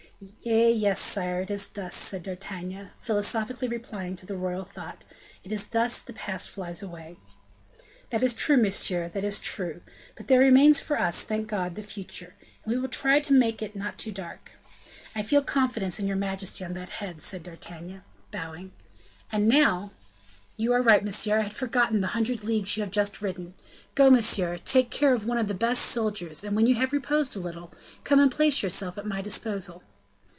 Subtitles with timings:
[0.45, 0.67] "Eh!
[0.67, 5.03] yes, sire, it is thus," said D'Artagnan, philosophically replying to the royal thought,
[5.43, 7.17] "it is thus the past flies away."
[8.11, 9.81] "That is true, monsieur, that is true;
[10.15, 11.73] but there remains for us, thank God!
[11.73, 14.51] the future; and we will try to make it not too dark."
[15.15, 18.73] "I feel confidence in your majesty on that head," said D'Artagnan, bowing,
[19.31, 19.91] "and now"
[20.55, 23.55] "You are right, monsieur; I had forgotten the hundred leagues you have just ridden.
[23.95, 26.93] Go, monsieur, take care of one of the best of soldiers, and when you have
[26.93, 27.73] reposed a little,
[28.03, 29.81] come and place yourself at my disposal."